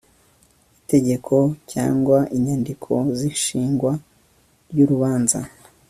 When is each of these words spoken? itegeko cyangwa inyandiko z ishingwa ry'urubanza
itegeko 0.79 1.35
cyangwa 1.71 2.17
inyandiko 2.35 2.91
z 3.17 3.19
ishingwa 3.31 3.91
ry'urubanza 4.69 5.39